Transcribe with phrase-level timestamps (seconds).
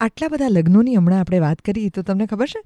[0.00, 2.62] આટલા બધા લગ્નોની હમણાં આપણે વાત કરી, તો તમને ખબર છે?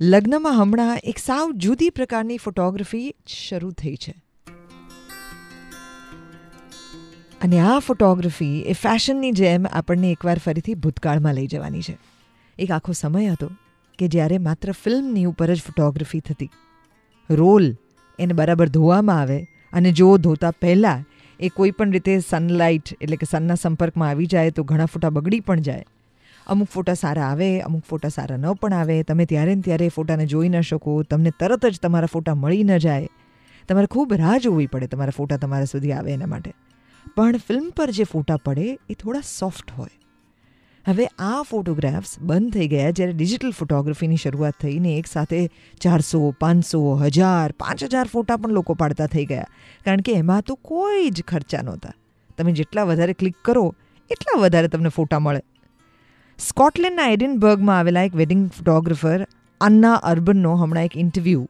[0.00, 4.14] લગ્નમાં હમણાં એક સાવ જુદી પ્રકારની ફોટોગ્રાફી શરૂ થઈ છે.
[7.42, 11.98] અને આ ફોટોગ્રાફી એ ફેશનની જેમ આપણને એકવાર ફરીથી ભૂતકાળમાં લઈ જવાની છે.
[12.58, 13.50] એક આખો સમય હતો
[13.98, 16.50] કે જ્યારે માત્ર ફિલ્મની ઉપર જ ફોટોગ્રાફી થતી.
[17.30, 17.76] રોલ
[18.18, 19.42] એને બરાબર ધોવામાં આવે
[19.72, 21.04] અને જો ધોતા પહેલાં
[21.40, 25.40] એ કોઈ પણ રીતે સનલાઇટ એટલે કે સનના સંપર્કમાં આવી જાય તો ઘણા ફોટા બગડી
[25.40, 25.84] પણ જાય.
[26.52, 29.02] અમુક ફોટા સારા આવે, અમુક ફોટા સારા ન પણ આવે.
[29.02, 31.02] તમે ત્યારે ને ત્યારે ફોટાને જોઈ ન શકો.
[31.02, 33.08] તમને તરત જ તમારા ફોટા મળી ન જાય.
[33.68, 36.52] તમારે ખૂબ રાહ જોવી પડે તમારા ફોટા તમારા સુધી આવે એના માટે.
[37.16, 39.88] પણ ફિલ્મ પર જે ફોટા પડે, એ થોડા સોફ્ટ હોય.
[40.86, 46.94] હવે આ ફોટોગ્રાફ્સ બંધ થઈ ગયા જ્યારે ડિજિટલ ફોટોગ્રાફીની શરૂઆત થઈને એક સાથે ચારસો, પાંચસો,
[46.94, 49.46] હજાર, પાંચ હજાર ફોટા પણ લોકો પાડતા થઈ ગયા.
[49.84, 51.92] કારણ કે એમાં તો કોઈ જ ખર્ચા નહોતા.
[52.38, 53.74] તમે જેટલા વધારે ક્લિક કરો,
[54.10, 55.40] એટલા વધારે તમને ફોટા મળે.
[56.48, 59.26] સ્કોટલેન્ડના એડિનબર્ગમાં આવેલા એક વેડિંગ ફોટોગ્રાફર
[59.60, 61.48] અન્ના અર્બનનો હમણાં એક ઇન્ટરવ્યૂ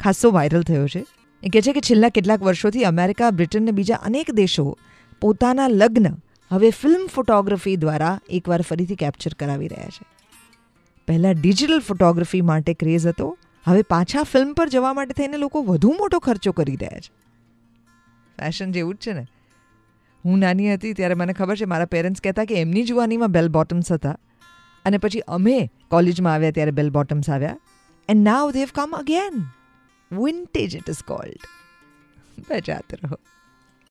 [0.00, 1.06] ખાસો વાયરલ થયો છે.
[1.42, 4.78] એ કહે છે કે છેલ્લા કેટલાક વર્ષોથી અમેરિકા, બ્રિટન અને બીજા અનેક દેશો
[5.20, 6.06] પોતાના લગ્ન
[6.50, 10.04] હવે ફિલ્મ ફોટોગ્રાફી દ્વારા એકવાર ફરીથી કેપ્ચર કરાવી રહ્યા છે.
[11.08, 15.90] પહેલાં ડિજિટલ ફોટોગ્રાફી માટે ક્રેઝ હતો, હવે પાછા ફિલ્મ પર જવા માટે થઈને લોકો વધુ
[15.90, 17.10] મોટો ખર્ચો કરી રહ્યા છે.
[18.38, 19.26] ફેશન જેવું જ છે ને.
[20.24, 23.92] હું નાની હતી ત્યારે મને ખબર છે, મારા પેરેન્ટ્સ કહેતા કે એમની જુવાનીમાં બેલ બોટમ્સ
[23.92, 24.18] હતા.
[24.84, 27.56] અને પછી અમે કોલેજમાં આવ્યા ત્યારે બેલ બોટમ્સ આવ્યા.
[28.08, 29.44] And now Dev come again
[30.12, 31.42] vintage it is cold
[32.48, 33.16] બજાત રહો.